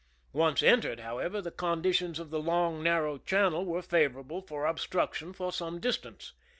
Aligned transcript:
Once 0.33 0.63
entered, 0.63 1.01
however, 1.01 1.43
the 1.43 1.51
con 1.51 1.83
ditions 1.83 2.17
of 2.17 2.31
the 2.31 2.39
long, 2.39 2.81
narrow 2.81 3.19
channel 3.19 3.63
were 3.63 3.83
favorable 3.83 4.41
for 4.41 4.65
obstruction 4.65 5.31
for 5.31 5.53
some 5.53 5.79
distance. 5.79 6.33